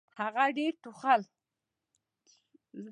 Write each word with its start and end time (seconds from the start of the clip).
هغه 0.19 0.45
ډېر 0.57 0.73
ټوخل. 0.83 1.21